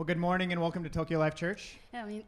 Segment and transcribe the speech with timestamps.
[0.00, 1.78] Well, good morning and welcome to Tokyo Life Church.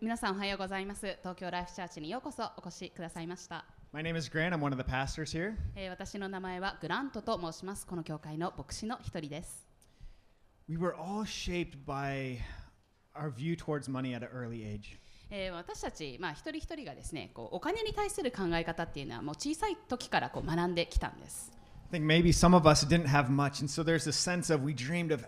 [0.02, 3.64] 皆さんおはようございます東京ライフチャーチにようこそお越しくださいました、
[3.94, 4.50] My name is Grant.
[4.50, 5.54] I'm one of the pastors here.
[5.74, 9.66] えー私の名前はグラントと申しますこの教会の牧師の一人です
[10.68, 12.40] We were all shaped by
[13.14, 14.98] our view towards money at an early age.
[15.30, 21.50] えー私たち、まあ、一人一人がですねこうお金に対する考え方っていうのはもう小さい時からこう学んできたんです
[21.90, 24.62] I think maybe some of us didn't have much, and so there's a sense of
[24.62, 25.24] we dreamed of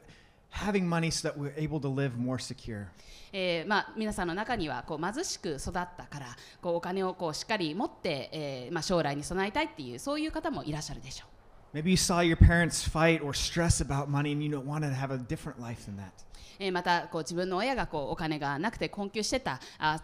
[0.54, 2.86] having money so that we're able to live more secure.
[3.32, 6.26] えーまあ、皆さんの中にはこう貧しく育ったから
[6.62, 11.26] こうお金をこうしっかり持って、えーまあ、将来に備えたいっていうそういう方もいらっしゃるでしょ
[11.74, 14.94] う Maybe you saw your parents fight or stress about money and you don't want to
[14.94, 16.12] have a different life than that.
[16.60, 20.00] えーまたこう自分の親がこうお金がなくて困窮してたあ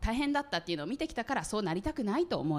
[0.00, 2.52] 大変だったっていうのを見てきたからそうなりたくないと思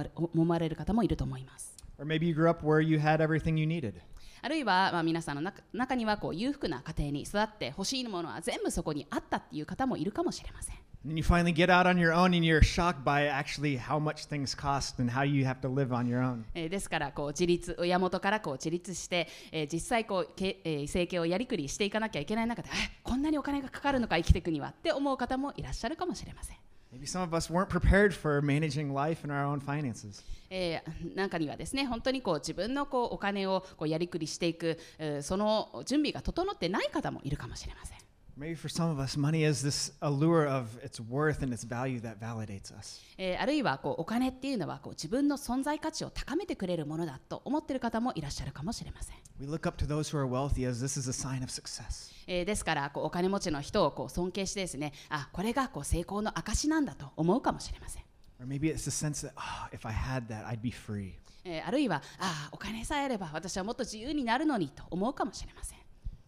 [0.48, 3.96] われる方もいると思います Or maybe you grew up where you had everything you needed.
[4.44, 14.00] あるいは、まあ、皆さんの中中にはこう裕福な家庭に育って欲しいものは全部そこにあったっていう方もいるかもしれません And you finally get out on your own and you're shocked by actually how
[14.00, 16.44] much things cost and how you have to live on your own.
[16.54, 26.58] えーですからこう自立親元からこう自立して、えー実際こうけ、えー生計をやりくりしていかなきゃいけない中でえこんなにお金がかかるのか生きていくにはって思う方もいらっしゃるかもしれません
[26.94, 30.24] Maybe some of us weren't prepared for managing life and our own finances.
[30.52, 37.98] えーなんかにはですね本当にこう自分のこうお金をこうやりくりしていく、えーその準備が整ってない方もいるかもしれません、
[38.36, 42.20] Maybe for some of us, money is this allure of its worth and its value that
[42.20, 43.00] validates us.
[43.18, 52.12] えーあるいはこうお金っていうのはこう自分の存在価値を高めてくれるものだと思っている方もいらっしゃるかもしれません、We look up to those who are wealthy as this is a sign of success.
[52.26, 58.04] えーですからこうお金持ちの人をこう尊敬してですねあこれがこう成功の証なんだと思うかもしれません
[58.42, 61.12] Or maybe it's the sense that, oh, if I had that, I'd be free.
[61.46, 65.83] えーあるいはあお金さえあれば私はもっと自由になるのにと思うかもしれません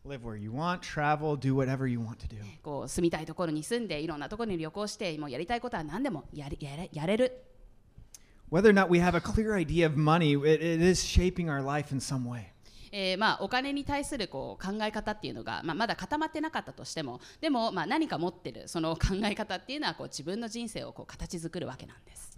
[0.07, 2.37] Live where you want, travel, do whatever you want to do.
[2.61, 7.31] こう住みたいところに住んでいろんなところに旅行してもうやりたいことは何でもやれやれやれる
[8.51, 11.63] Whether or not we have a clear idea of money, it, it is shaping our
[11.63, 12.45] life in some way.
[12.91, 22.37] えーまあ、お金に対するこう考え方っていうのが、まあ、まだ固まってなかったとしてもでもまあ何か持ってるその考え方っていうのはこう自分の人生をこう形作るわけなんです、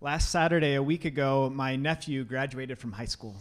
[0.00, 3.34] Last Saturday, a week ago, my nephew graduated from high school.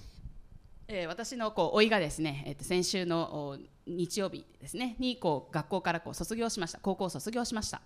[0.90, 7.82] えー私のこう甥がですね、えーと先週のお日曜日ですねにこう学校からこう卒業しました高校を卒業しました、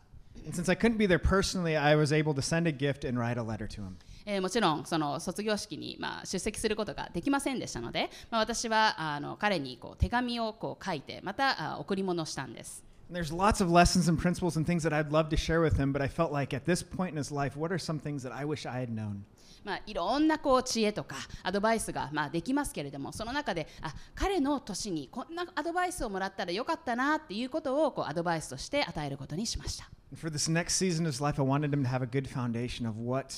[0.52, 3.40] since I couldn't be there personally, I was able to send a gift and write
[3.40, 3.94] a letter to him.
[4.26, 15.76] えーもちろんその卒業式に、まあ、出席することができませんでしたので、まあ、私はあの彼にこう手紙をこう書いてまたあ贈り物をしたんです there's lots of lessons and principles and things that I'd love to share with
[15.76, 18.24] him, but I felt like at this point in his life, what are some things
[18.24, 19.26] that I wish I had known?
[19.64, 32.88] まあ、いろんなこう知恵とかアドバイスがまあできますけれどもその中であ彼の年にこんなアドバイスをもらったらよかったなっていうことをこうアドバイスとして与えることにしました、for this next season of his life, I wanted him to have a good foundation
[32.88, 33.34] of what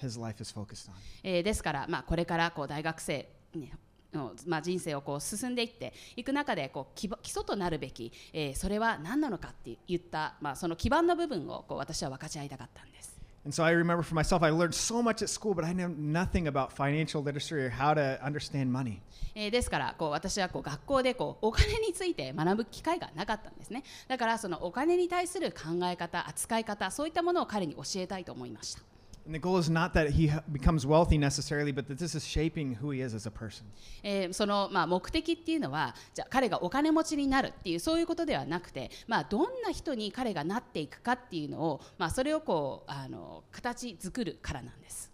[0.00, 0.94] his life is focused on.
[1.22, 3.72] えーですから、まあ、これからこう大学生、ね
[4.12, 13.15] のまあ、人生をこう進んでいっていく中でこう基基礎となるべき、えーそれは何なのかって言った、まあ、その基盤の部分をこう私は分かち合いたかったんです。
[13.46, 16.48] And so I remember for myself, I learned so much at school, but I knew nothing
[16.48, 19.00] about financial literacy or how to understand money.
[19.36, 28.80] えーですからこう私はこう学校でこうお金について学ぶ機会がなかったんですねだからそのお金に対する考え方扱い方そういったものを彼に教えたいと思いました
[29.26, 32.76] And the goal is not that he becomes wealthy necessarily, but that this is shaping
[32.76, 33.64] who he is as a person.
[34.04, 45.10] えーその、まあ、目的っていうのはじゃあ彼がお金持ちになるっていうそういうことではなくて、まあ、どんな人に彼がなっていくかっていうのを、まあ、それをこうあの形作るからなんです、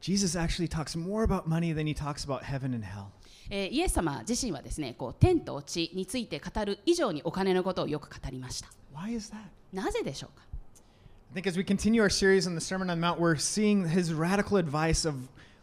[0.00, 3.08] Jesus actually talks more about money than he talks about heaven and hell.
[3.50, 9.36] えーイエス様自身はですねこう天と地について語る以上にお金のことをよく語りました Why is that?
[9.72, 10.46] なぜでしょうか
[11.32, 13.88] I think as we continue our series on the Sermon on the Mount, we're seeing
[13.88, 15.14] his radical advice of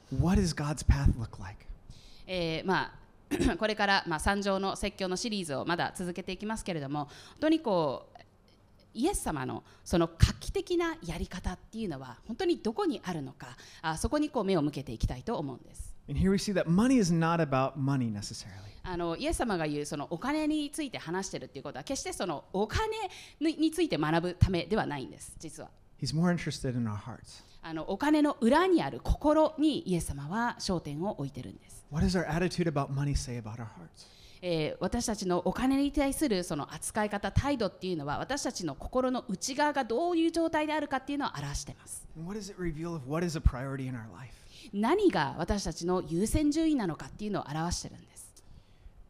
[0.09, 1.67] what does God's path look like?
[2.25, 2.91] えーま
[3.51, 7.11] あ、これから、まあ、三条の説教のシリーズをまだ続けていきますけれども本
[7.41, 8.19] 当にこう
[8.95, 15.88] イエス様のその画期的なやり方っていうのは本当にどこにあるのかあそこにこう目を向けていきたいと思うんです。
[16.09, 18.69] And here we see that money is not about money necessarily.
[18.83, 22.87] あのイエス様が言うそのお金について話してるっていうことは決してそのお金
[23.39, 25.69] にについて学ぶためではないんです実は
[26.01, 27.43] He's more interested in our hearts.
[27.61, 34.07] あのお金の裏にある心にイエス様は焦点を置いてるんです What does our attitude about money say about our hearts?
[34.41, 44.33] えー私たちのお金に対するその扱い方態度っていうのは私たちの心の内側がどういう状態であるかっていうのを表しています what does it reveal of what is a priority in our life?
[44.73, 48.29] 何が私たちの優先順位なのかっていうのを表してるんです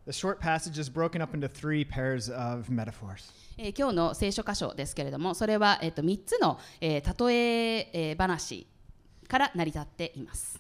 [0.05, 3.31] The short passage is broken up into three pairs of metaphors.
[3.57, 8.65] えー今日の聖書箇所ですけれどもそれは、えー、と3つの、えー例ええー話
[9.29, 10.59] から成り立っています。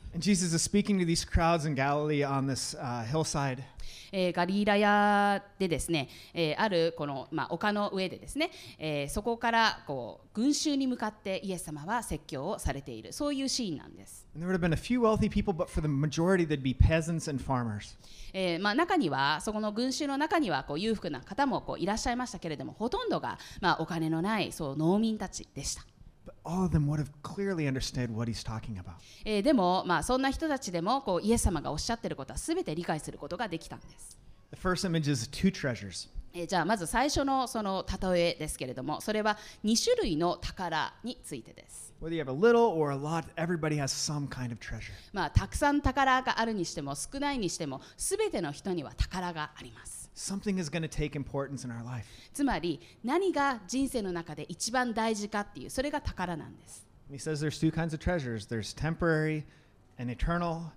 [4.11, 6.09] ええ、ガリラヤでですね、
[6.57, 8.51] あるこの、まあ、丘の上でですね、
[9.09, 14.27] そこからこう群衆に向かってイエス様は説教をされている、そういうシーンなんです。
[18.33, 25.83] ええまあ中には、そこの群衆の中にはこう裕福な方もこういらっしゃいましたけれども、ほとんどが、まあ、お金のないそう農民たちでした。
[29.43, 34.17] でも、まあ、そんな人たちでもこうイエス様がおっしゃってることはすべて理解することができたんです。
[34.51, 36.09] The first image is two treasures.
[36.33, 41.93] えじゃあまず最初のその例えですけれども、それは2種類の宝についてです。
[45.31, 49.98] たくさん宝があるにしても、少ないにしても、すべての人には宝があります。
[50.19, 52.05] Something is going to take importance in our life.
[52.33, 56.85] つまり何が人生の中で一番大事かっていうそれが宝なんです。
[57.09, 59.45] He says there's two kinds of treasures there's temporary
[59.97, 60.73] and eternal,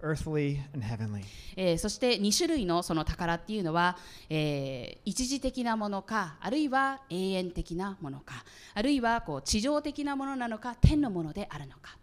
[0.00, 1.24] earthly and heavenly.
[1.56, 3.98] えーそして2種類のその宝っていうのは、
[4.30, 11.98] えー一時的なものかあるいは永遠的なものかあるいはこう地上的なものなのか天のものであるのか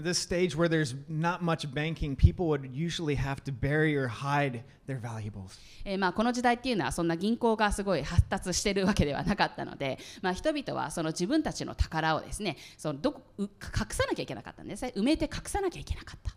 [0.00, 4.62] this stage where there's not much banking, people would usually have to bury or hide
[4.86, 5.58] their valuables.
[5.84, 13.48] えーまあ、この時代っていうのはそんな銀行がすごい発達してるわけではなかったので、まあ、人々はその自分たちの宝をですねそのどこう隠
[13.90, 16.34] さなきゃいけなかったんですね埋めて隠さなきゃいけなかった。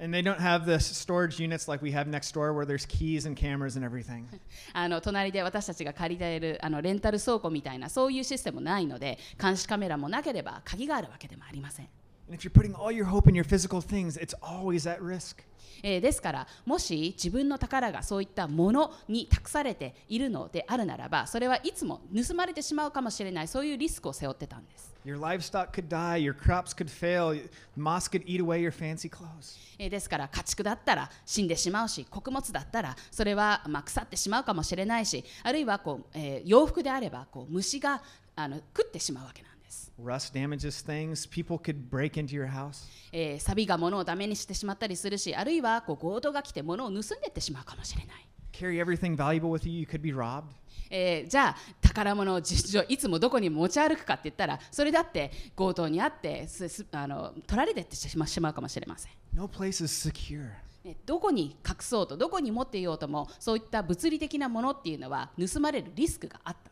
[0.00, 3.26] And they don't have the storage units like we have next door where there's keys
[3.26, 4.26] and cameras and everything.
[4.72, 11.88] あの隣で私たちが借りているあのレンタル倉庫みたいなそういうシステムもないので監視カメラもなければ鍵があるわけでもありません。
[12.28, 15.36] And if you're putting all your hope in your physical things, it's always at risk.
[15.82, 24.92] えーですからもし自分の宝がそういったものに託されているのであるならばそれはいつも盗まれてしまうかもしれないそういうリスクを背負ってたんです。
[25.06, 27.32] Your livestock could die, your crops could fail,
[27.76, 29.56] moss could eat away your fancy clothes.
[29.78, 38.02] えーですから家畜だったら死んでしまうし穀物だったらそれはまあ腐ってしまうかもしれないしあるいはこう、えー洋服であればこう虫が
[38.34, 39.57] あの食ってしまうわけなんです。
[39.98, 41.28] Rust damages things.
[41.28, 42.86] People could break into your house.
[43.12, 48.28] えー、錆が物をダメにしてしまったりするしあるいはこう強盗が来て物を盗んでいってしまうかもしれない。
[48.52, 50.44] Carry everything valuable with you, you could be robbed.
[50.90, 59.12] えーじゃあ宝物を実情いつもどこに持ち歩くかって言ったらそれだって強盗にあってすすあの取られてってしましまうかもしれません。
[59.34, 60.50] No place is secure.
[60.84, 66.67] ねどこに隠そうとどこに持っていようともそういった物理的なものっていうのは盗まれるリスクがあった。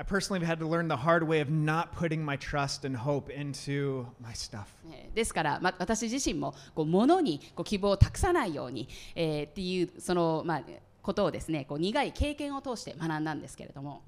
[0.00, 2.96] I personally have had to learn the hard way of not putting my trust and
[2.96, 4.64] hope into my stuff.
[4.90, 10.62] えーですから、ま、私自身もこう物にこう希望を託さないように、えーっていうその、まあ、
[11.02, 14.02] ことをですねこう苦い経験を通して学んだんですけれども、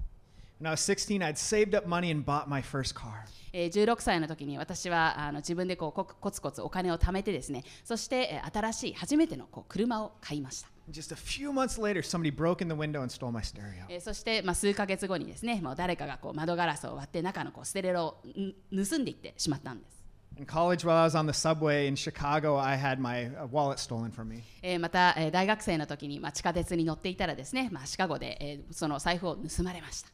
[0.59, 3.27] When I was 16, I'd saved up money and bought my first car.
[3.51, 10.72] えー16歳の時に私はあの自分でこうこコツコツお金を貯めてですねそして、えー新しい初めてのこう車を買いました。
[10.91, 13.85] Just a few months later, somebody broke in the window and stole my stereo.
[13.89, 18.53] えーそして、まあ、数ヶ月後にですねもう誰かがこう窓ガラスを割って中のこうステレオをん
[18.85, 20.03] 盗んでいってしまったんです。
[20.37, 24.11] In college, while I was on the subway in Chicago, I had my uh, wallet stolen
[24.11, 24.41] from me.
[24.61, 30.09] えーまた、えー大学生の時に、まあ、地下鉄に乗っていたらですね、まあ、シカゴで、えーその財布を盗まれました。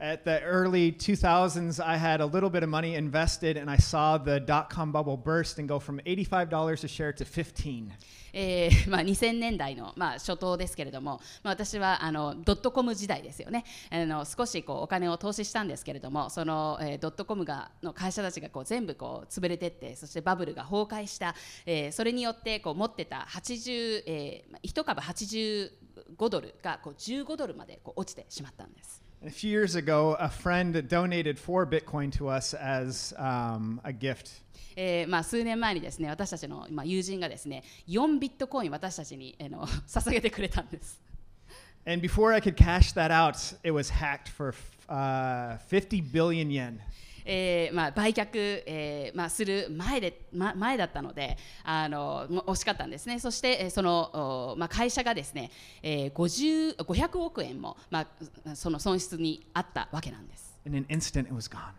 [0.00, 4.16] At the early 2000s, I had a little bit of money invested, and I saw
[4.16, 7.90] the dot com bubble burst and go from $85 a share to 15.
[8.32, 29.07] えーまあ、2000年代の、まあ、初頭ですけれども、まあ、私はあのドットコム時代ですよねあの少しこうお金を投資したんですけれどもその、えードットコムがの会社たちがこう全部こう潰れてってそしてバブルが崩壊した、えーそれによってこう持ってた80、えーまあ1株85ドルがこう15ドルまでこう落ちてしまったんです。
[29.21, 34.41] And a few years ago, a friend donated four Bitcoin to us as um, a gift.
[34.75, 40.99] えーまあ、数年前にですね私たちの、まあ、友人がですね4ビットコイン私たちに、えーの捧げてくれたんです。
[41.85, 44.53] And before I could cash that out, it was hacked for
[44.87, 46.79] uh, 50 billion yen.
[47.30, 48.30] えーまあ、売却、
[48.64, 55.50] えーまあ、する前で、ま、前だったのであのも惜しかったんですねそして、えーその、おまあ、会社がですね、
[55.82, 58.06] えー、50 500億円も、ま
[58.46, 61.72] あ、その損失にあったわけなんです In an instant, it was gone.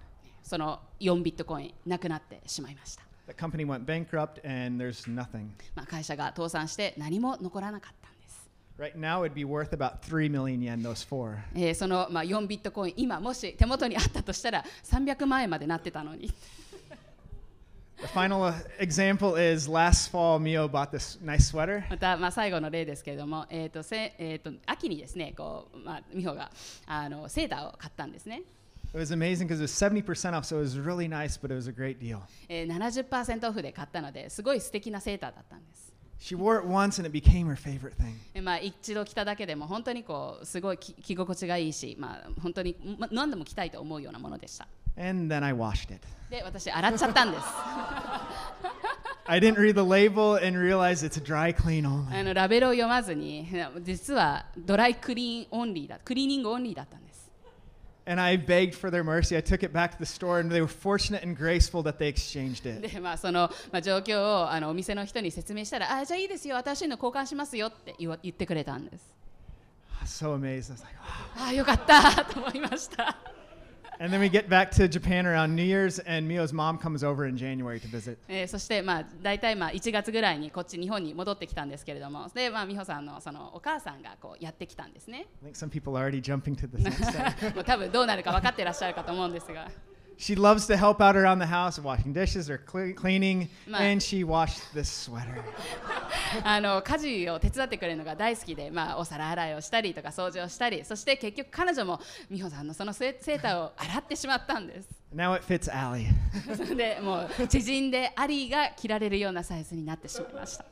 [0.44, 5.50] その4ビットコインなくなってしまいました、The company went bankrupt, and there's nothing.
[5.74, 7.99] まあ、会社が倒産して何も残らなかった
[8.79, 11.38] Right now, it'd be worth about 3 million yen, those four.
[11.53, 16.31] えーその、まあ、4ビットコイン今もし手元にあったとしたら300万円までなってたのに
[17.98, 21.83] The final uh, example is last fall, Mio bought this nice sweater.
[21.89, 26.50] また、まあ、最後の例ですけれども、えーとせえー、と秋にですねこう、まあ、美穂が
[26.88, 28.43] あのセーターを買ったんですね、
[28.93, 31.67] It was amazing because it was 70% off, so it was really nice, but it was
[31.67, 32.21] a great deal.
[32.48, 35.88] えー、70%オフで買ったのですごい素敵なセーターだったんです、
[36.21, 38.13] She wore it once and it became her favorite thing.
[38.33, 46.05] えーまあ、一度着ただけでも本当にこうすごい着着心地がいいし、まあ、本当に、ま、何度も着たいと思うようなものでした And then I washed it.
[46.29, 47.43] で私洗っちゃったんです
[49.25, 52.23] I didn't read the label and realize it's a dry clean あ only.
[52.23, 53.47] のラベルを読まずに
[53.81, 57.08] 実はドライクリーンオンリーだクリーニングオンリーだったんです
[58.08, 59.34] And I begged for their mercy.
[59.34, 62.06] I took it back to the store, and they were fortunate and graceful that they
[62.08, 62.87] exchanged it.
[62.87, 69.14] でまあその、まあ、状況をあのお店の人に説明したらあじゃあいいですよ私の交換しますよって言わ言ってくれたんです
[70.04, 70.70] So amazed.
[70.70, 70.94] I was like,
[71.37, 73.16] "Oh." あ あよかったと思いました
[74.00, 77.27] and then we get back to Japan around New Year's, and Mio's mom comes over
[77.27, 78.18] in January to visit.
[78.48, 85.27] そして、まあ、大体まあ1月ぐらいにこっち日本に戻ってきたんですけれども、で、まあ、美穂さんの,そのお母さんがこうやってきたんですね。
[87.65, 89.70] 多分どうなるか分かってらっしゃるかと思うんですが。
[90.21, 94.89] She loves to help out around the house, washing dishes or cleaning, and she wash this
[94.89, 95.41] sweater.
[96.43, 104.89] あの家事を手伝ってくれるのが大好きで、まあ、お皿洗いをしたりとか掃除をしたり、そして結局彼女も美穂さんのそのセーターを洗ってしまったんです。
[105.15, 106.07] Now it fits Ali.
[106.75, 110.65] でもう知でアリーが着られるようなサイズになってしまいました。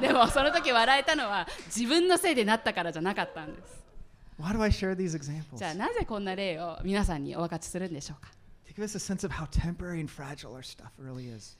[0.00, 3.85] でもその時笑えたのは自分のせいでなったからじゃなかったんです。
[4.38, 5.56] Why do I share these examples?
[5.56, 8.30] じゃあなぜこんな例を皆さんにお分かちするんでしょうか
[8.68, 11.56] ？To give us a sense of how temporary and fragile our stuff really is.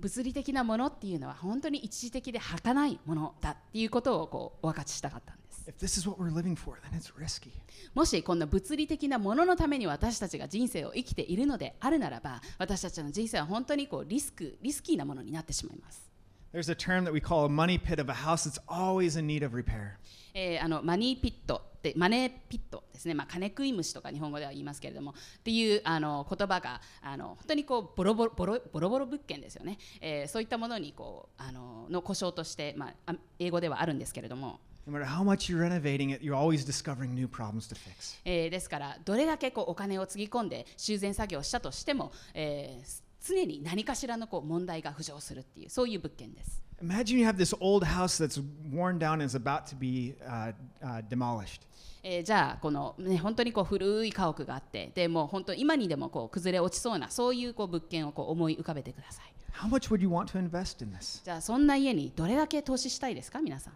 [0.00, 7.50] 物理的なものっていうのは本当に一時的で儚いものだっていうことをこうお分かちしたかったんです If this is what we're living for, then it's risky.
[7.94, 16.07] もしこんな物理的なもののために私たちが人生を生きているのであるならば私たちの人生は本当にこうリスクリスキーなものになってしまいます
[16.52, 19.26] There's a term that we call a money pit of a house that's always in
[19.26, 19.98] need of repair.
[20.34, 38.18] えーあのマニーピットってマネーピットですね、まあ、金食い虫とか日本語では言いますけれどもっていうあの言葉があの本当にこうボロボロボロボロボロ物件ですよね、えーそういったものにこうあのの故障として、まあ、あ英語ではあるんですけれども、No matter how much you're renovating it, you're always discovering new problems to fix.
[38.24, 46.62] えーですからどれだけこうお金をつぎ込んで修繕作業をしたとしても、えー常に何かしらのこう問題が浮上するっていうそういう物件です。
[46.82, 48.40] Imagine you have this old house that's
[48.72, 51.62] worn down and is about to be uh, uh, demolished.
[52.04, 61.24] えーじゃあこの、ね、本当にこう古い家屋があってでもう本当今にでもこう崩れ落ちそうなそういうこう物件をこう思い浮かべてください How much would you want to invest in this?
[61.24, 63.74] じゃあそんな家にどれだけ投資したいですか皆さん？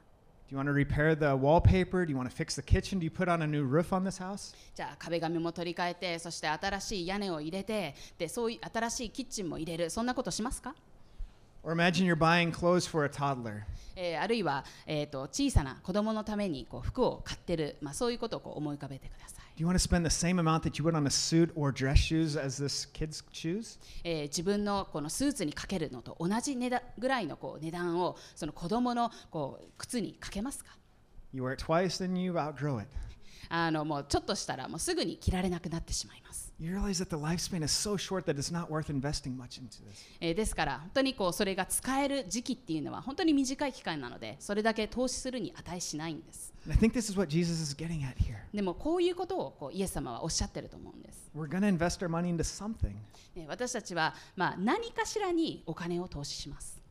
[0.52, 2.04] You want to repair the wallpaper?
[2.04, 2.98] Do you want to fix the kitchen?
[2.98, 4.54] Do you put on a new roof on this house?
[4.74, 10.74] じゃあ壁紙も取り替えてそして新しい屋根を入れてでそういう新しいキッチンも入れるそんなことしますか
[11.64, 13.62] Or imagine you're buying clothes for a toddler.
[13.96, 21.72] えーあるいは、えー、と小さな子供のためにこう服を買ってる、まあ、そういうことをこう思い浮かべてください、Do you want to spend the same amount that you would on a suit or
[21.72, 23.78] dress shoes as this kid's shoes?
[24.02, 30.70] えー自分のこのスーツにかけるのと同じ値段ぐらいのこう値段をその子供のこう靴にかけますか
[31.34, 32.88] You wear it twice, then you outgrow it.
[33.50, 36.51] あのもうちょっとしたらもうすぐに着られなくなってしまいます、
[40.34, 46.52] ですから、本当にこうそれが使える時期っていうのは本当に短い期間なので、それだけ投資するに値しないんです。
[48.54, 51.30] でもこういうことをこうイエス様はおっしゃってると思うんです。
[51.34, 51.48] We're
[53.48, 56.81] 私たちはまあ何かしらにお金を投資します。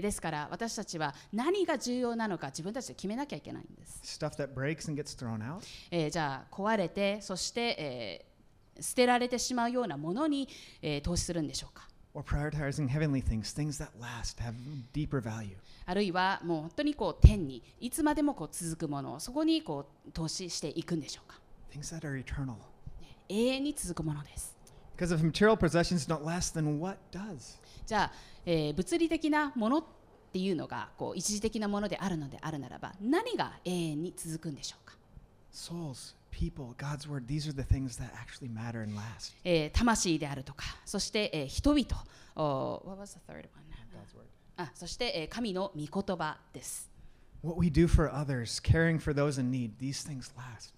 [0.00, 4.00] ですから私たちは何が重要なのか自分たちで決めなきゃいけないんです。
[4.02, 5.62] Stuff that breaks and gets thrown out.
[5.90, 10.48] えじゃあ壊れてそして、えー、捨てられてしまうようなものに、
[10.80, 11.88] えー、投資するんでしょうか
[15.84, 21.40] あるいはもう本当にこう天にいつまでもこう続くものそこにこう投資していくんでしょうか
[21.72, 22.56] Things that are eternal.
[23.30, 24.51] 永遠に続くものです。
[25.02, 27.58] Because if material possessions don't last, then what does?
[27.84, 28.12] じゃあ、
[28.46, 29.84] えー物理的なものっ
[30.32, 34.96] ていうのがこう一時的なものであるのであるならば何が永遠に続くんでしょうか
[35.52, 39.34] Souls, people, God's word, these are the things that actually matter and last.
[39.44, 41.84] えー魂であるとかそして、えー人々
[42.36, 43.64] お What was the third one?
[43.92, 44.26] God's word.
[44.56, 46.88] あそして、えー神の御言葉です、
[47.42, 50.72] What we do for others, caring for those in need, these things last.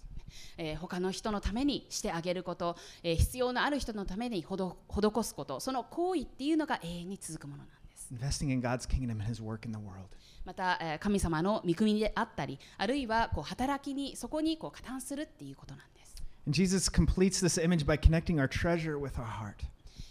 [0.57, 10.05] えー他の人のためにしてあげること、えー必要のある人のために施すことその行為っていうのが永遠に続くものなんです Investing in God's kingdom and his work in the world.
[10.45, 16.15] また、えー神様の御国であったりあるいはこう働きにそこにこう加担するっていうことなんです
[16.47, 19.65] And Jesus completes this image by connecting our treasure with our heart.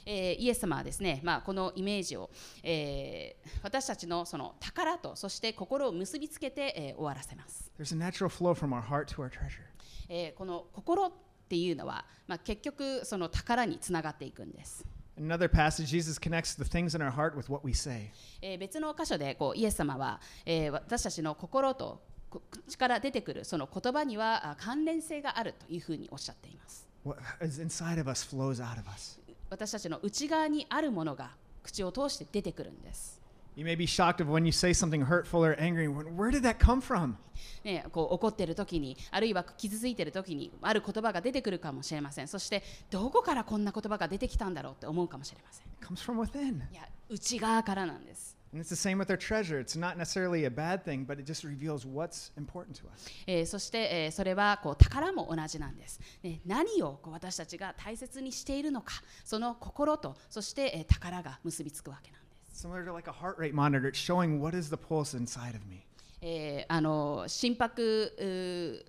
[0.06, 2.28] えーイエス様はですね、まあ、このイメージを、
[2.62, 9.62] えー私たちのその宝とそして心を結びつけて、えー終わらせます、There's a natural flow from our heart to our treasure.
[10.09, 11.13] えーこの心っ
[11.49, 14.85] ていうのは、まあ、結局その宝につながっていくんです、
[15.19, 18.11] another passage, Jesus connects the things in our heart with what we say.
[18.41, 29.21] えー別の箇所でこうイエス様は、えー私たちの心とこ口から出てくるその言葉にはあ関連性があるというふうにおっしゃっています What is inside of us flows out of us.
[29.51, 31.31] 私たちの内側にあるものが
[31.63, 33.21] 口を通して出てくるんです、
[33.57, 35.87] You may be shocked of when you say something hurtful or angry.
[35.87, 37.17] Where did that come from?
[37.65, 46.59] ね、こう怒ってる時にあるいは傷ついてる時にある言葉が出てくるかもしれませんそしてどこからこんな言葉が出てきたんだろうって思うかもしれません It comes from within.
[46.73, 49.59] いや内側からなんです And it's the same with our treasure.
[49.59, 53.11] It's not necessarily a bad thing, but it just reveals what's important to us.
[53.27, 58.93] えーそして、えーそれはこう宝も同じなんです、ね、何をこう私たちが大切にしているのか
[59.25, 62.24] その心とそして、えー宝が結びつくわけなんです、
[62.55, 65.85] Similar to like a heart rate monitor, it's showing what is the pulse inside of me.
[66.23, 68.85] えーあの心拍うー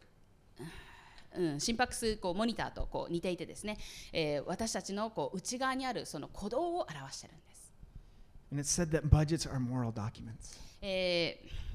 [1.37, 3.77] うん、心拍数こうモニターとこう似ていてですね、
[4.13, 7.73] えー私たちのこう内側にあるその鼓動を表しているんです
[8.51, 10.57] And it's said that budgets are moral documents.
[10.81, 11.65] えー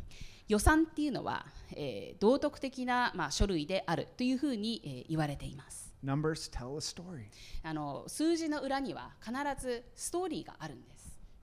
[0.49, 1.45] 予算っていうのは、
[1.77, 5.93] えー道徳的な、まあ、書類であるというふうに、えー言われています。
[6.03, 7.25] Numbers tell a story.
[7.63, 11.00] あの数字の裏には必ずストーリーがあるんです。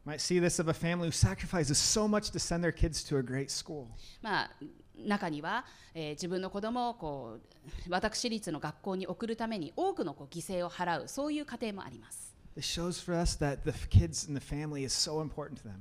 [0.07, 3.17] Might see this of a family who sacrifices so much to send their kids to
[3.17, 3.87] a great school.
[4.21, 4.51] まあ
[4.95, 12.33] 中には、えー自分の子供をこう私立の学校に送るために多くのこう犠牲を払うそういう家庭もあります。
[12.55, 15.73] It shows for us that the kids and the family is so important to them.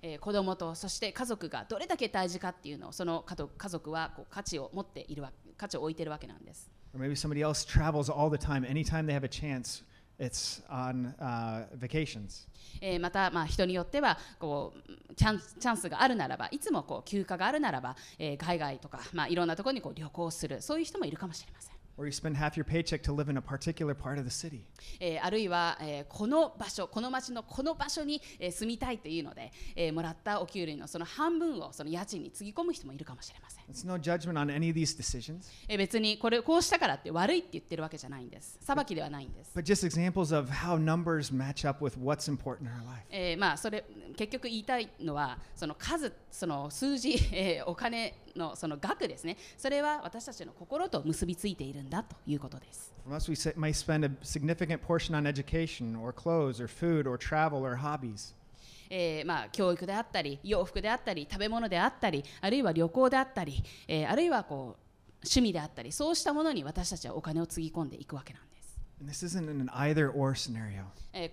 [0.00, 6.70] えー子供とそして家族がどれだけ大事かっていうのをその家族家族はこう価値を持っているわ価値を置いているわけなんです。
[6.94, 8.64] Or maybe somebody else travels all the time.
[8.64, 9.84] Anytime they have a chance,
[10.18, 12.46] it's on uh, vacations.
[12.80, 21.73] えーまた、まあ、人によってはこうチャンスチャンスがあるならばいつもこう休暇があるならば、えー海外とか、まあ、いろんなところにこう旅行するそういう人もいるかもしれません。
[21.96, 24.64] Or you spend half your paycheck to live in a particular part of the city.
[24.98, 41.68] えーあるいは、えーこの場所この町のこの場所に、えー住みたいというので、えーもらったお給料のその半分をその家賃につぎ込む人もいるかもしれません、It's no judgment on any of these decisions, えー別にこれこうしたからって悪いって言ってるわけじゃないんです裁きではないんです、but just examples of how numbers match
[41.68, 43.04] up with what's important in our life.
[43.10, 43.84] えーまあそれ
[44.16, 57.62] 結局言いたいのはその数その数字、えーお金のその額ですねそれは私たちの心と結びついているんだということです us, we might spend a significant portion on education, or clothes, or food, or travel,
[57.62, 58.34] or hobbies.
[58.90, 64.84] えーまあ、教育であったり洋服であったり食べ物であったりあるいは旅行であったり、えーあるいはこう
[65.24, 68.78] 趣味であったりそうしたものに私たちはお金をつぎ込んでいくわけなんです。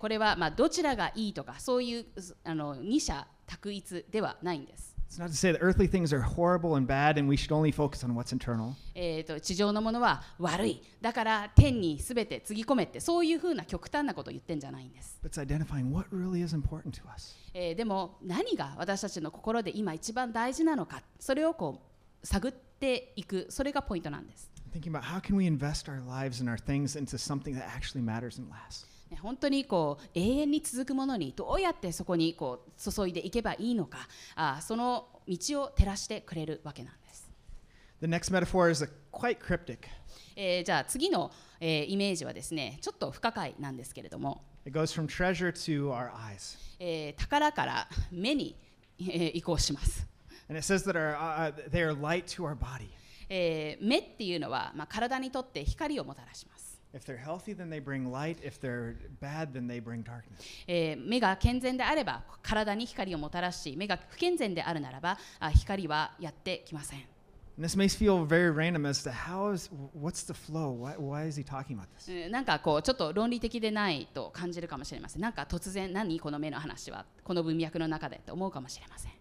[0.00, 2.06] これはまあどちらがいいとかそういう
[2.44, 4.91] あの二者択一ではないんです。
[5.12, 8.02] It's not to say that earthly things are horrible and bad and we should only focus
[8.02, 8.76] on what's internal.
[8.94, 17.36] えー、と地上のものは悪いだから天にすべてつぎ込めってそういうふうな極端なことを言ってんじゃないんです、But it's identifying what really is important to us.
[17.52, 21.82] えーでも何が私たちの心で今一番大事なのかそれをこ
[22.22, 28.40] う探っていくそれがポイントなんです、Thinking about how can we invest our lives and our things into something that actually matters
[28.40, 28.86] and lasts.
[29.12, 37.30] ね本当にこう永遠に続くものにどうやってそこにこう注いでいけばいいのかあその道を照らしてくれるわけなんです、
[38.00, 39.78] The next metaphor is quite cryptic.
[40.34, 46.58] えーじゃあ次の、えーイメージはですねちょっと不可解なんですけれども It goes from treasure to our eyes.
[46.80, 48.56] えー宝から目に、
[48.98, 50.06] えー移行します、
[50.48, 52.88] And it says that our, uh, uh, they are light to our body.
[53.28, 56.61] えー目っていうのは、まあ、体にとって光をもたらします、
[61.06, 65.18] 目が健全であれば体に光をもたらし目が不健全であるならば
[65.54, 67.02] 光はやってきません。
[72.30, 75.22] なんかこうちょっと論理的でないと感じるかもしれません。
[75.22, 79.12] なんか突然何この目の話はこの文脈の中でと思うかもしれません。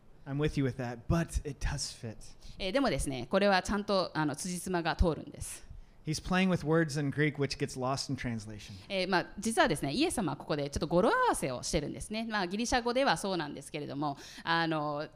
[2.57, 5.70] でもですねこれはちゃんとあの辻褄が通るんです。
[6.05, 8.73] He's playing with words in Greek which gets lost in translation.
[8.89, 12.27] え、まあ実はですね、イエス様はここでちょっと語呂合わせをしてるんですね。
[12.29, 15.07] まあギリシャ語ではそうなんですけれども、あの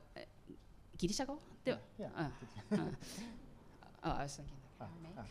[0.98, 1.39] ギリシャ語？
[1.63, 1.80] では、
[2.15, 2.32] あ、
[2.71, 2.78] あ、
[4.02, 4.26] あ、あ、
[4.80, 4.86] あ、
[5.17, 5.26] あ、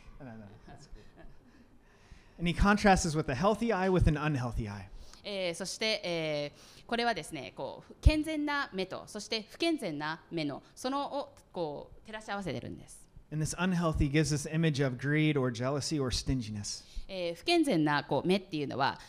[2.37, 4.89] And he contrasts with a healthy eye with an unhealthy eye.
[5.23, 13.04] えー、そして、えー、これはですねこう健全な目とそして不健全な目のそのをこう照らし合わせてるんです。
[13.35, 13.57] And this
[17.33, 19.01] ー、不健全な目っていうのは、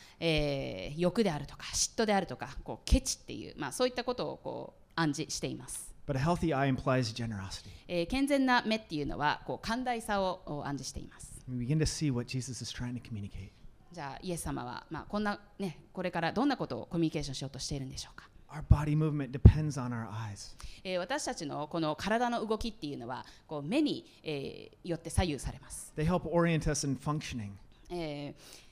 [0.97, 5.93] ー、欲であるとか嫉妬であるとかこうケチっていう、まあ、そういったことをこう暗示しています。
[6.07, 7.69] But a healthy eye implies generosity.
[7.88, 11.31] えー、健全な目っていうのはこう寛大さを暗示しています。
[13.93, 18.27] じゃあ、イエス様は、まあこ,んなね、これからどんなことをコミュニケーションしようとしているんでしょうか？
[18.51, 20.55] Our body movement depends on our eyes.
[20.84, 27.51] えー私たちのこの体の動きっていうのはこう目に、えーよって左右されます、They help orient us in functioning.
[27.91, 28.65] えー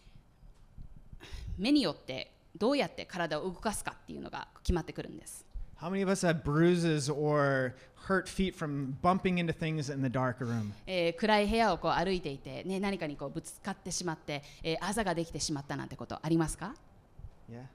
[1.57, 5.45] 目によってどうやって体を動かすかっていうのが決まってくるんです
[5.79, 7.75] How many of us have bruises or
[8.07, 10.71] hurt feet from bumping into things in the dark room?
[10.87, 16.73] えー暗い部屋をこう歩いていて、ね、何かにこうぶつかってしまって、えーあざができてしまったなんてことありますか
[17.51, 17.65] Yeah.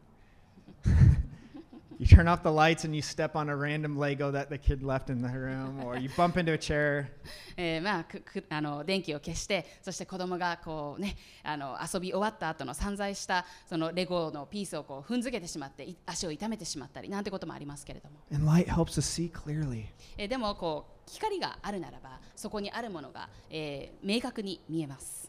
[1.99, 4.83] You turn off the lights and you step on a random Lego that the kid
[4.83, 7.09] left in the room, or you bump into a chair.
[7.57, 19.87] えーまあ、くくあの電気を消してそして子供がこう、ね、あの遊び終わった後の散在したそのレゴのピースをこう踏んづけてしまってい足を痛めてしまったりなんてこともありますけれども、And light helps us see clearly.
[20.17, 25.28] えーでもこう光があるならばそこにあるものが、えー明確に見えます。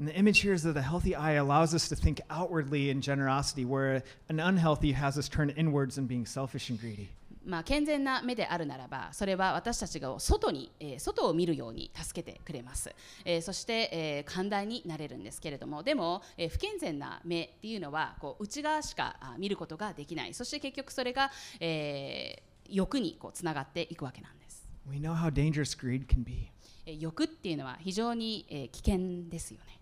[0.00, 3.02] And the image here is that the healthy eye allows us to think outwardly in
[3.02, 7.10] generosity, where an unhealthy has us turn inwards and being selfish and greedy.
[7.44, 26.50] まあ、健全な目であるならばそれは私たちが外に、えー外を見るように助けてくれます、えーそして、えー寛大になれるんですけれどもでも、えー不健全な目っていうのはこう内側しかあ見ることができないそして結局それが、えー欲にこうつながっていくわけなんです、We know how dangerous greed can be.
[26.84, 29.80] えー欲っていうのは非常に、えー危険ですよね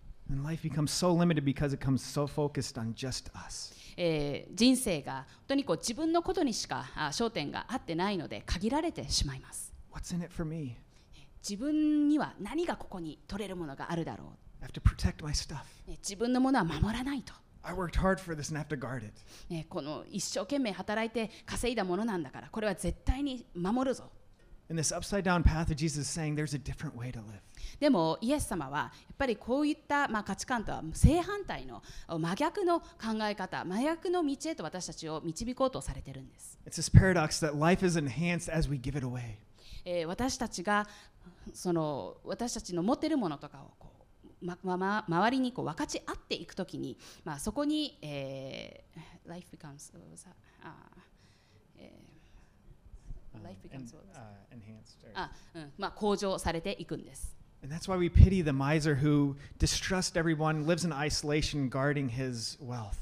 [4.55, 9.73] 人生が本当にこう自分のことにしか焦点があってないので限られてしまいます。
[9.91, 10.77] What's in it for me?
[11.41, 14.27] 自分には何がここに取れるものがあるだろう
[14.61, 15.63] I have to protect my stuff.
[15.87, 17.33] 自分のものは守らないと。
[19.67, 24.11] この一生懸命働いて稼いだものなんだから、これは絶対に守るぞ。
[27.79, 32.85] でもイエス様はやっぱりこういった、まあ、価値観とは正反対の真逆の考
[33.23, 36.57] え方真逆の道へと私たちを導こうとされてるんです、
[40.05, 40.87] 私たちが
[41.53, 43.89] その私たちの持っているものとかをこ
[44.41, 49.91] うままま周りにこう分かち合っていくときに、まあ、そこに、えー、life becomes
[53.43, 54.55] life becomes what was that?
[54.55, 54.97] enhanced.
[55.13, 57.35] あうんまあ、向上されていくんです。
[57.61, 62.95] And that's why we pity the miser who distrusts everyone, lives in isolation, guarding his wealth.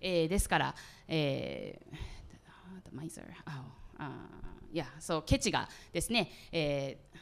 [0.00, 0.74] えーですから、
[1.08, 3.64] えー the miser あ
[3.98, 4.28] あ
[4.72, 7.20] いやそうケチがですね、えー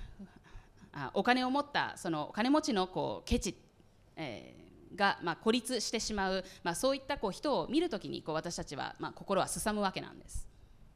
[0.93, 3.55] あお金を持ったそのお金持ちのこうケチ、
[4.17, 10.48] えーが、まあ、孤立してしまう、まあ、そういったこう人を見るときにこう私たちは、まあ、心はすさむわけなんです。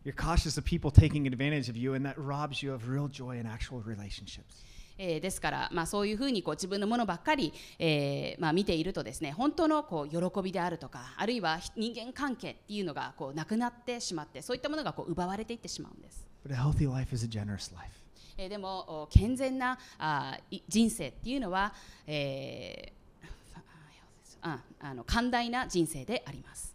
[0.05, 3.38] You're cautious of people taking advantage of you, and that robs you of real joy
[3.38, 4.65] in actual relationships.
[4.99, 16.27] えーですから、まあ、そういうふうにこう自分のものばっかり、えーまあ、見ているとですね本当のこう喜びであるとかあるいは人間関係っていうのがこうなくなってしまってそういったものがこう奪われていってしまうんです。
[16.47, 17.91] But a healthy life is a generous life.
[18.37, 21.73] えーでもお健全なあい人生っていうのは、
[22.07, 23.03] えー
[24.43, 26.72] ああの寛大な人生であります。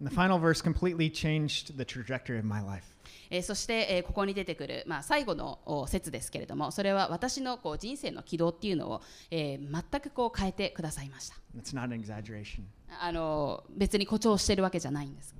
[0.00, 2.84] And the final verse completely changed the trajectory of my life.
[3.30, 11.36] えーそして、えーここに出てくる、まあ、最後のお説ですけれどもそれは私のこう人生の軌道っていうのを、えー全くこう変えてくださいました。
[11.56, 12.62] That's not an exaggeration.
[13.00, 15.34] あの別に誇張してるわけじゃないんです。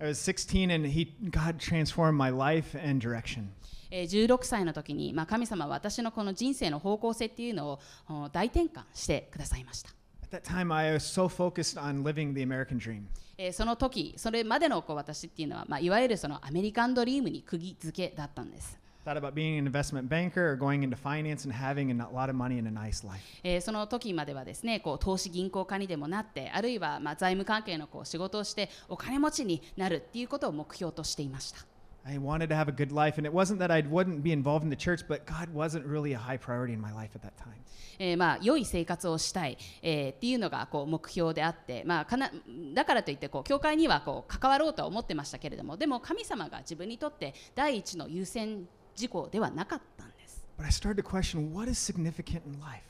[0.00, 3.46] I was 16 and he, God transformed my life and direction.
[3.90, 9.90] えー16歳の時に、まあ、神様は私のこの人生の方向性っていうのをお大転換してくださいました。
[10.32, 13.08] At that time, I was so focused on living the American dream.
[13.36, 18.78] えーその時それまでのこう私っていうのは、まあ、いわゆるそのアメリカンドリームに釘付けだったんです。
[19.04, 22.58] Thought about being an investment banker or going into finance and having a lot of money
[22.58, 23.18] and a nice life.
[23.42, 31.69] えーその時まではですねこう投資銀行家にでもなってあるいはまあ財務関係のこう仕事をしてお金持ちになるっていうことを目標としていました。
[32.04, 34.70] I wanted to have a good life, and it wasn't that I wouldn't be involved in
[34.70, 37.60] the church, but God wasn't really a high priority in my life at that time.
[37.98, 42.30] えーまあ良い生活をしたい、えーっていうのがこう目標であって、まあ、かな
[42.74, 52.82] だからといってこう教会にはこう関わろうとは思ってましたけれどもでも神様が自分にとって第一の優先事項ではなかったんです、But I started to question what is significant in life?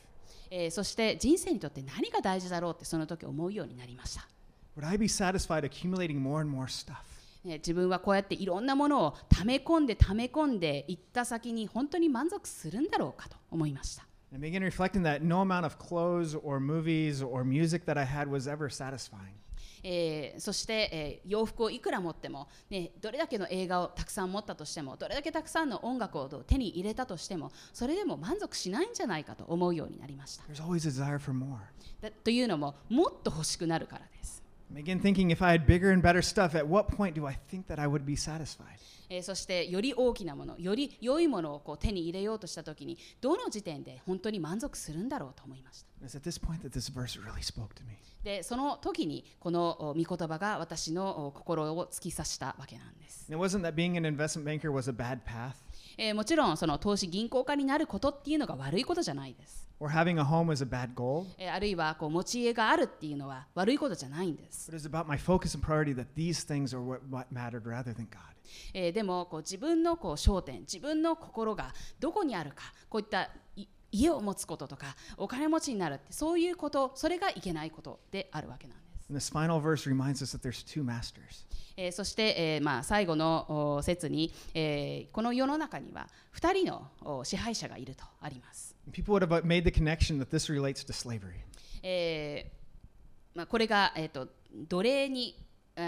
[0.48, 4.28] えーそして人生にとって何が大事だろうってその時思うようになりました、
[4.78, 7.19] Would I be satisfied accumulating more and more stuff?
[7.44, 18.07] ね自分はこうやっていろんなものを溜め込んで溜め込んでいった先に本当に満足するんだろうかと思いました、And I began reflecting that no amount of clothes or movies or music that I
[18.07, 19.40] had was ever satisfying.
[19.83, 30.44] えーそして、えー洋服をいくら持っても、ね、どれだけの映画をたくさん持ったとしてもどれだけたくさんの音楽を手に入れたとしてもそれでも満足しないんじゃないかと思うようになりました。
[32.24, 34.39] というのももっと欲しくなるからです、
[34.72, 37.66] I began thinking if I had bigger and better stuff, at what point do I think
[37.66, 38.78] that I would be satisfied?
[39.12, 45.88] えーそしてより大きなものより良いものをこう手に入れようとした時にどの時点で本当に満足するんだろうと思いました
[47.83, 47.96] really.
[48.22, 53.26] でその時にこのお御言葉が私のお心を突き刺したわけなんです、
[56.02, 59.68] え、もちろんその投資銀行家になることっていうのが悪いことじゃないです。
[61.36, 64.70] え、あるいはこう持ち家があるっていうのは悪いことじゃないんです。
[68.72, 73.28] え、でもこう自分のこう焦点、自分の心がどこにあるか、こういった
[73.92, 78.89] 家を持つこととか、お金持ちになるって、そういうこと、それがいけないことであるわけなんで。
[81.92, 84.32] そして、まあ、最後の説に、
[85.12, 88.76] この世の中には2人の支配者がいるとあります。
[93.48, 94.28] これが、えっと、
[94.68, 95.36] 奴隷に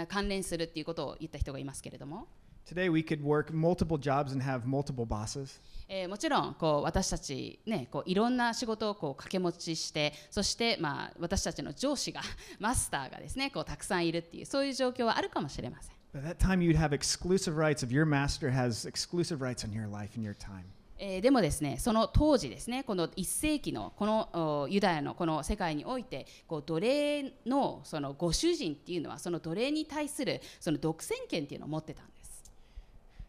[0.07, 2.27] 関連するということを言った人がいますけれども。
[2.65, 5.59] Today we could work multiple jobs and have multiple bosses.
[5.89, 12.21] えーもちろんこう私たち、ね、こういろんな仕事をこう掛け持ちしてそして、まあ、私たちの上司が
[12.59, 15.95] マスターがですねこうたくさんいるっていうそういう状況はあるかもしれません。
[16.13, 19.91] But at that time you'd have exclusive rights if your master has exclusive rights on your
[19.91, 20.63] life and your time.
[20.97, 32.12] えーでもですねその当時ですねこの1世紀のこのおユダヤのこの世界においてこう奴隷のそのご主人っていうのはその奴隷に対するその独占権っていうのを持ってたんです。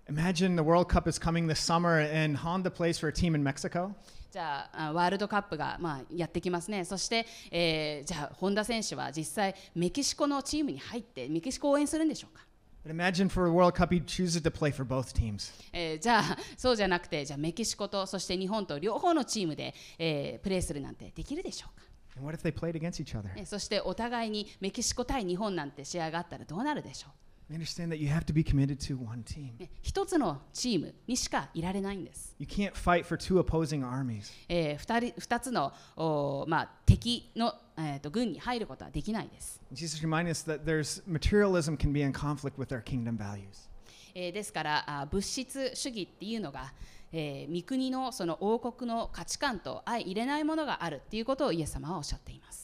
[0.07, 3.43] Imagine the World Cup is coming this summer and Honda plays for a team in
[3.43, 3.95] Mexico.
[4.31, 12.45] じゃああワールドカップが、まあ、やってきますね、そして、えーじゃあ本田選手は実際メキシコのチームに入ってメキシコを応援するんでしょうか、
[12.85, 15.53] But imagine for the World Cup he chooses to play for both teams.
[15.73, 21.87] えーじゃあそうじゃなくてじゃあメキシコとそして日本と両方のチームで、えープレーするなんてできるでしょうか、
[22.17, 23.33] And what if they played against each other?
[23.37, 29.52] ねそしてお互いにメキシコ対日本なんて試合があったらどうなるでしょ We understand that you have to be committed to one team.
[29.83, 32.35] 一つのチームにしかいられないんです。
[32.38, 34.33] You can't fight for two opposing armies.
[34.48, 39.61] えー、2, 人2つのおー、まあ、敵の、えー、と軍に入ることはできないです。
[39.72, 43.68] Jesus reminds us that there's materialism can be in conflict with our kingdom values.
[44.14, 46.72] えーですからあ物質主義っていうのが、
[47.12, 52.63] えー御国のその王国の価値観と相入れないものがあるっていうことをイエス様はおっしゃっています。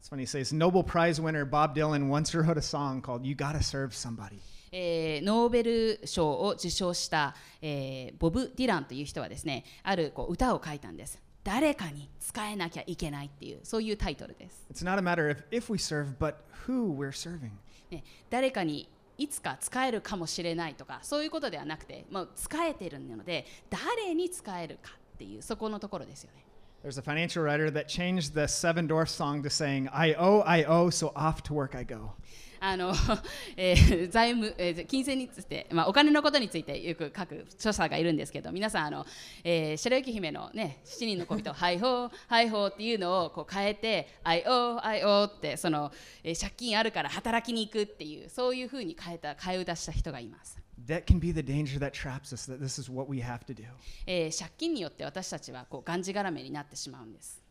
[0.00, 3.34] It's funny, he says Nobel Prize winner Bob Dylan once wrote a song called You
[3.34, 4.40] Gotta Serve Somebody.
[4.72, 11.20] えーノーベル賞を受賞した、えーボブ・ディランという人はですねあるこう歌を書いたんです。
[11.44, 14.66] 誰かに使えなきゃいけないっていうそういうタイトルです。
[14.72, 16.36] It's not a matter of if we serve, but
[16.66, 17.50] who we're serving.
[17.90, 26.42] ね、誰かにいつか使えるかもしれないとかそういうことではなくて、まあ、使えてるので誰に使えるかっていうそこのところですよね。
[26.82, 30.88] There's a financial writer that changed the Seven Dwarfs song to saying, I owe, I owe,
[30.88, 32.14] so off to work I go.
[32.62, 32.92] あの
[33.56, 39.06] えー財務、えー金銭について、まあ、お金のことについてよく書く著者がいるんですけど皆さんあの、
[39.44, 45.90] えー白雪姫のね七人の小人 「はいほうはいほう」っていうのをこう変えて「I owe I owe」ってその、
[46.22, 50.59] えー借金あるから働きに行くっていうそういうふうに変えた替え歌した人がいます。
[54.36, 57.42] 借金によって私たちはこうがんじがらめになってしまうんです。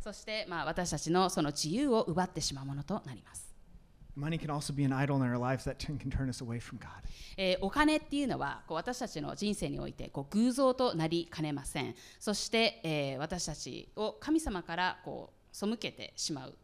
[0.00, 3.48] そして、まあ、私たちのその自由を奪ってしまうものとなります。
[7.60, 11.94] お金っていうのはこう私たちの人生においてこう偶像となりかねません。
[12.18, 16.54] そして、えー、私たちを神様からこう背けてしまう。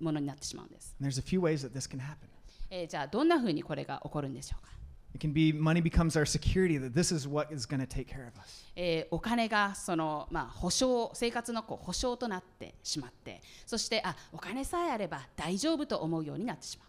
[0.00, 0.94] ものになってしまうんです。
[1.00, 2.28] And there's a few ways that this can happen.
[2.70, 4.70] えーじゃあどんなふうにこれが起こるんでしょうか。
[5.12, 8.28] It can be money becomes our security, that this is what is going to take care
[8.28, 8.64] of us.
[8.76, 16.88] えーお金がその、まあ、保証生活のこう保証となってしまってそしてあお金さえあれば大丈夫と思うようになってしまう。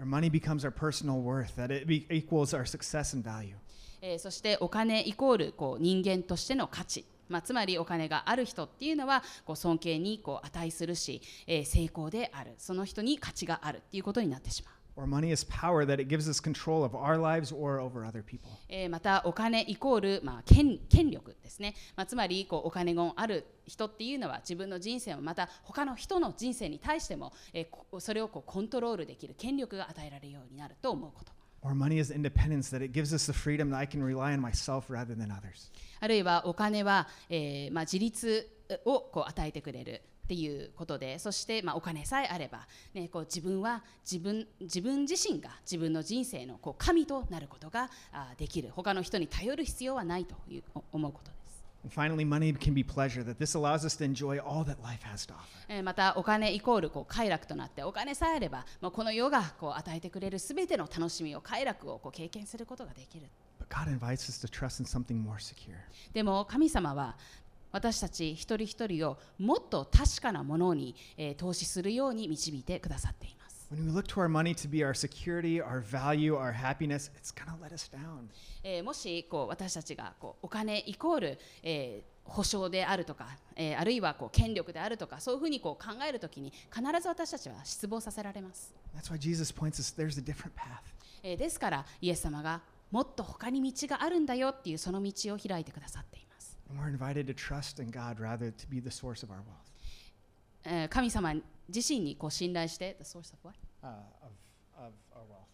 [0.00, 3.56] Our money becomes our personal worth, that it equals our success and value.
[4.00, 14.74] えーそしてお金イコールこう人間としての価値、まあ、つまりお金がある人っていうのはこう尊敬にこう値するし、えー成功であるその人に価値があるっていうことになってしまう。
[15.00, 18.50] Or money is power, that it gives us control of our lives or over other people.
[18.68, 34.40] えーまたお金イコール、まあ、権権力ですね、まあ、つまりこうお金がある人っていうのは自分の人生もまた他の人の人生に対しても、えーこそれをこうコントロールできる権力が与えられるようになると思うこと、or money is independence, that it gives us the freedom that I can rely on
[34.40, 35.70] myself rather than others.
[36.00, 38.48] あるいはお金は、えーまあ、自立
[38.84, 51.47] をこう与えてくれるっていうことでそして、まあ、お金さえあれば、ね、こう自分は自分自分自身が自分の人生のこう神となることがあできる他の人に頼る必要はないという思うことです。
[51.90, 55.32] Finally, money can be pleasure, that this allows us to enjoy all that life has to
[55.34, 55.42] offer.
[55.68, 63.26] えーまたお金イコールこう快楽となってお金さえあれば、まあ、この世がこう与えてくれるすべての楽しみを快楽をこう経験することができる
[63.60, 65.74] But God invites us to trust in something more secure.
[66.12, 67.16] でも神様は
[67.70, 73.37] 私たち一人一人をもっと確かなものに、えー投資するように導いてくださっています、
[73.70, 77.50] When we look to our money to be our security, our value, our happiness, it's going
[77.54, 78.30] to let us down.
[78.82, 83.26] もしこう私たちがこうお金イコール、えー保証であるとか、
[83.56, 88.74] えー、あるいはこう権力であるとか、そういうふうにこう考えるときに、必ず私たちは失望させられます。
[88.94, 89.14] Us,
[91.22, 96.58] えー、ですから、イエス様が、もっと他に道があるんだよっていうその道を開いてくださっています。
[100.90, 101.34] 神様
[101.68, 103.56] 自身にこう信頼して The source of what?
[103.82, 103.88] uh,
[104.22, 104.32] of,
[104.76, 105.48] of our wealth.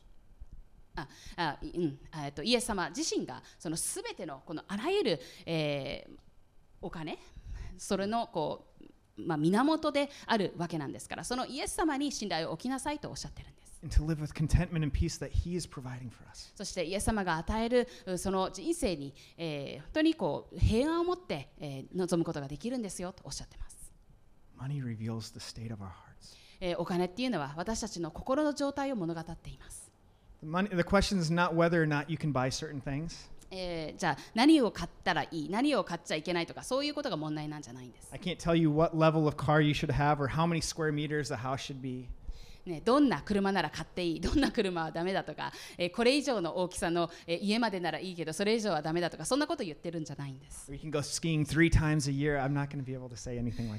[0.97, 6.25] ああいうんあえっとイエス様自身がそのすべてのこのあらゆる、えー
[6.81, 7.19] お金
[7.79, 8.67] それのこ
[9.17, 16.53] う、まあ、源であるわけなんですからそのイエス様に信頼を置きなさいとおっしゃってるんです And to live with contentment and peace that He is providing for us.
[16.55, 23.84] そしてイエス様が与えるうその人生に、えー本当にこう平安を持って、えー望むことができるんですよとおっしゃってます、
[24.61, 26.37] Money reveals the state of our hearts.
[26.61, 29.91] えーお金っていうのは私たちの心の状態を物語っています
[30.43, 33.29] The, money, the question is not whether or not you can buy certain things.
[33.51, 40.93] えーじゃあ何を買ったらいい何を買っちゃいけないとかそういうことが問題なんじゃないんです、I can't tell you what level of car you should have or how many square
[40.93, 42.09] meters the house should be.
[42.67, 50.73] ね、どんな車なら買っていいどんな車はダメだとか、えーこれ以上の大きさの、えー家までならいいけどそれ以上はダメだとかそんなこと言ってるんじゃないんです.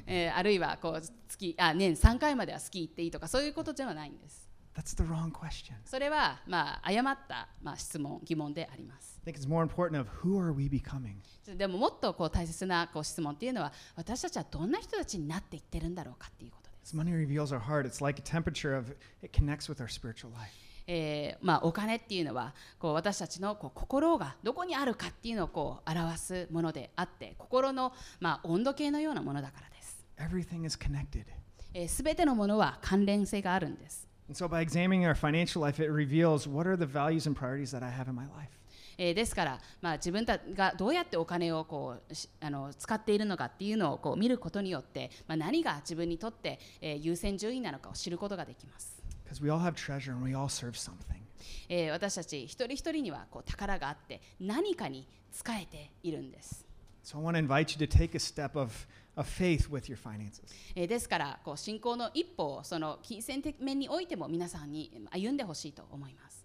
[0.05, 4.45] えーあるいはこう月あ年3回まではスキー行っていいとかそういうことではないんです
[4.75, 5.73] That's the wrong question.
[5.85, 11.15] それは、まあ、誤った、まあ、質問疑問であります I think it's more important of who are we becoming?
[11.57, 18.93] でももっとこう大切なこう質問っていうのは私たちはどんな人たちになっていってるんだろうかっていうこと As money reveals our heart, it's like a temperature of
[19.23, 20.53] it connects with our spiritual life.
[20.87, 30.05] えーまあ、お金っていうのはこう私たちのこう心がどこにあるかっていうのをこう表すものであって心の、まあ、温度計のようなものだからです。
[30.19, 31.25] Everything is connected.
[31.87, 34.07] す、べ、てのものは関連性があるんです。
[34.29, 37.83] And so by examining our financial life, it reveals what are the values and priorities that
[37.83, 38.51] I have in my life.
[38.97, 49.01] えーですから、まあ、自分たがどうやってお金をこうしあの使っているのかっていうのをこう見ることによって、まあ、何が自分にとって、えー優先順位なのかを知ることができます。
[49.25, 50.93] Because we all have treasure and we all serve something.
[51.69, 56.65] えー私たち一人一人にはこう宝があって何かに仕えているんです。
[57.03, 58.71] So I want to invite you to take a step of,
[59.15, 60.41] of faith with your finances.
[60.75, 66.44] えーですからこう信仰の一歩をその金銭的面においても皆さんにうん歩んでほしいと思います。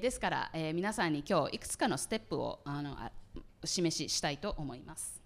[0.00, 3.12] ですから、えー、皆さんに今日いくつかのステップをあのあ
[3.64, 5.20] 示ししたいと思います。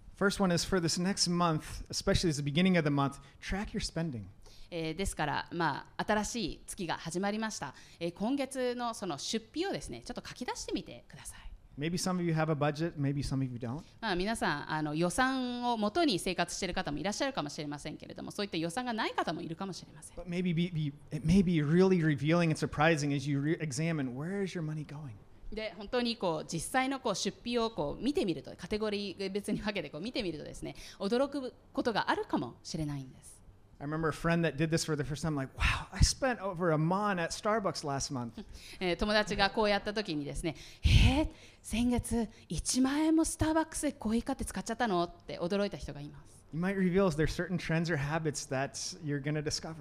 [4.69, 7.73] ええですから、まあ、新しい月が始まりました。
[8.15, 11.50] 今月の,その出費をです、ね、ちょっと書き出してみてください。
[11.77, 13.81] Maybe some of you have a budget, maybe some of you don't.
[14.01, 20.17] まあ、皆さんあの予算をもとに生活している方もいらっしゃるかもしれませんけれどもそういった予算がない方もいるかもしれません。
[20.17, 24.57] But maybe be, it may be really revealing and surprising as you re- examine where is
[24.57, 25.11] your money going.
[25.53, 33.40] で本当にこう実際のこう出費をこう見てみるとカテゴリー別に分けてこう見てみるとですね驚くことがあるかもしれないんです。
[33.81, 36.69] I remember a friend that did this for the first time, like, wow, I spent over
[36.71, 38.33] a mon at Starbucks last month.
[38.79, 41.29] えー友達がこうやった時にですね「えー、
[41.63, 46.45] 先月1万円もスターバックスでコーヒー買って使っちゃったの?」って驚いた人がいます。
[46.53, 49.73] You might reveal there's certain trends or habits that you're going to discover.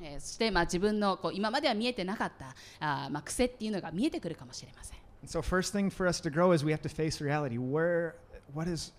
[0.00, 4.98] えーそしてまあ自分のこう今までは見えてなかったあーまあ癖っていうのが見えてくるかもしれません。
[5.26, 7.58] So first thing for us to grow is we have to face reality.
[7.58, 8.14] Where,
[8.54, 8.92] what is,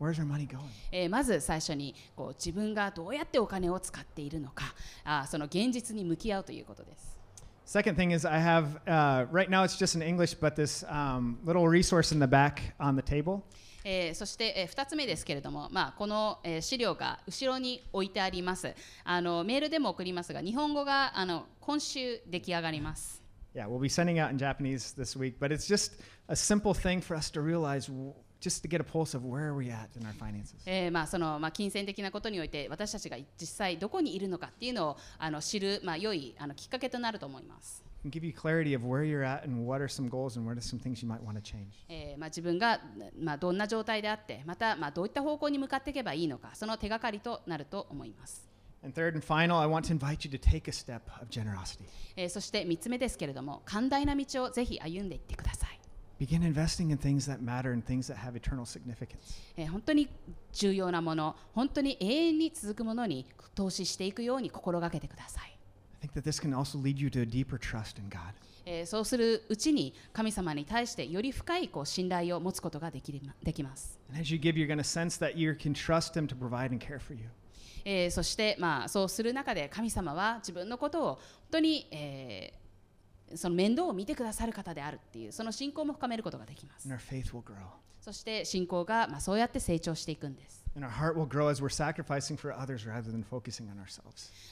[0.00, 0.60] where's our money going?
[0.92, 7.14] えーまず最初にこう自分がどうやってお金を使っているのかあーその現実に向き合うということです。
[7.66, 11.66] Second thing is I have, uh, right now it's just in English, but this um, little
[11.66, 13.40] resource in the back on the table.
[13.84, 23.22] えーそして、え2つ目ですけれども、まあ、この、えー資料が後ろに置いてありますあのメールでも送りますが日本語があの今週出来上がります
[23.54, 27.00] Yeah, we'll be sending out in Japanese this week, but it's just a simple thing
[27.00, 27.88] for us to realize,
[30.66, 37.84] えまあそのまあ金銭的なことにおいて私たちが実際どこにいるのかっていうのをあの知るまあ良いあのきっかけとなると思います。
[42.26, 42.78] 自分が、
[43.18, 48.46] まあ、どんな状態であって、また、まあ、どういった方向に向かっていけばいいのか、その手がかりとなると思います。
[52.28, 55.73] そして3つ目ですけれども、寛大な道をぜひ歩んでいってください。
[59.68, 60.08] 本当に
[60.52, 65.58] 重要なもの、本当に永遠に続くものに投資していくように心がけてください。
[68.86, 73.98] そうするうちに神様に対してより深いこう信頼を持つことができ,るできます。
[78.10, 81.18] そして、まあ、そうする中で神様は自分のことを本
[81.50, 82.63] 当に、えー、
[83.34, 86.88] その面倒を見てくださる方であるっていうその信仰も深めることができます。
[88.00, 90.62] そして信仰がまあそうやって成長していくんです。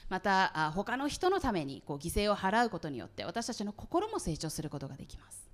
[0.09, 5.49] また他の人のためにこう犠牲を払うことによって私たちの心も成長することができます。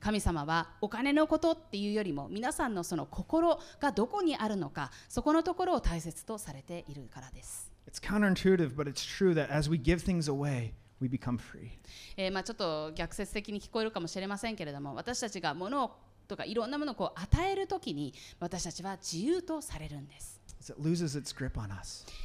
[0.00, 7.71] 神様はお金のことっていうよりも皆さんのその心がどこにあるのかそこのところを大切とされているからです。
[7.86, 11.70] It's counterintuitive, but it's true that as we give things away, we become free.
[12.16, 15.92] えまあちょっと逆説的に聞こえるかもしれませんけれども、私たちが物を
[16.28, 20.40] とかいろんなものをこう与えるときに、私たちは自由とされるんです。
[20.62, 20.76] It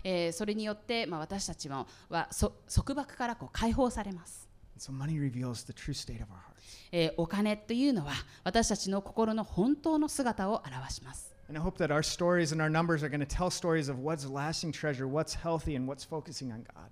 [0.04, 4.48] えそれによってまあ私たちもはそ束縛からこう解放されます。
[7.18, 11.37] お金というのは私たちの心の本当の姿を表します。
[11.50, 14.26] And I hope that our stories and our numbers are going to tell stories of what's
[14.30, 16.90] lasting treasure, what's healthy, and what's focusing on God.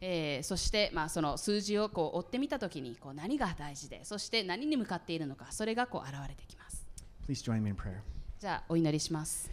[0.00, 6.84] えーそして、まあ、その数字をこう追ってみたときにこう何が大事でそして何に向かっているのかそれがこう現れてきます
[7.28, 8.00] Please join me in prayer.
[8.40, 9.48] じゃあお祈りします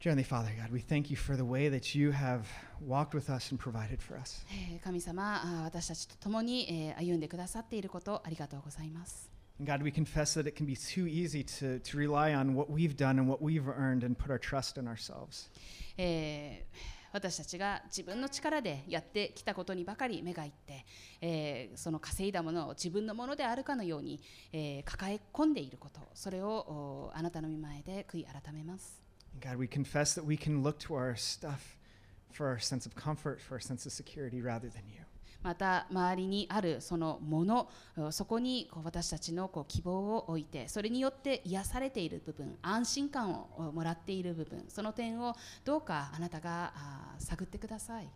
[0.00, 2.42] Dear Heavenly Father, God, we thank you for the way that you have
[2.86, 4.44] walked with us and provided for us.
[4.50, 12.53] えー神様私たちと共に、えー歩んでくださっていることありがとうございます And God, we confess that it can be too easy to, to rely on
[12.53, 15.49] what we've done and what we've earned and put our trust in ourselves.
[15.97, 20.85] えー私たちが自分の力でやってきたことにばかり目がいって、
[21.21, 24.19] えーその稼いだものを自分のものであるかのように、
[24.53, 29.01] えー抱え込んでいることそれをおあなたの御前で悔い改めます
[29.33, 31.77] And God, we confess that we can look to our stuff
[32.31, 35.01] for our sense of comfort, for our sense of security rather than you.
[35.42, 37.68] また周りにあるそのもの
[38.10, 45.34] そこにこう私たちのこう希望を置いてそれによって癒されている部分安心感をもらっている部分その点を
[45.64, 46.72] どうかあなたが
[47.18, 48.08] 探ってください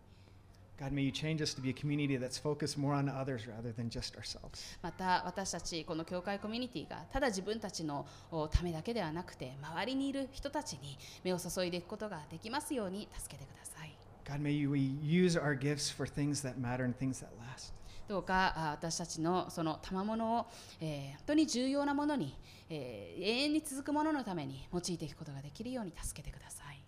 [0.79, 3.71] God, may you change us to be a community that's focused more on others rather
[3.71, 4.77] than just ourselves.
[4.83, 13.86] また私たちこの教会コミュニティがただ自分たちのおためだけではなくて周りにいる人たちに目を注いでいくことができますように助けてください
[14.27, 17.71] God, may we use our gifts for things that matter and things that last.
[18.09, 20.45] どうか私たちのその賜物を、
[20.81, 22.37] えー、本当に重要なものに、
[22.69, 26.83] えー、永遠に続くもののために用いていくことができるように助けてください。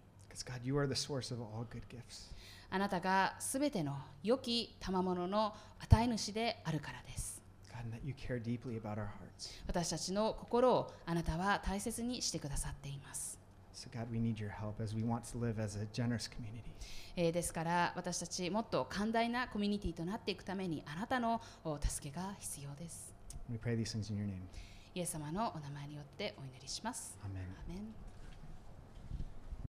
[0.46, 0.60] God,
[2.72, 7.42] あなたがすべての良き賜物の与え主であるからです。
[7.72, 7.86] God,
[9.68, 13.39] 私たちの心をあなたは大切にしてくださっています。
[17.32, 21.42] ですから私たちもっと寛大なコミュニティとなっていくためにあなたの
[21.82, 23.14] 助けが必要です。
[23.50, 24.42] We pray these things in your name.
[24.96, 27.18] イエス様のお名前によってお祈りします。
[27.24, 27.44] アメン。
[27.44, 28.09] アメン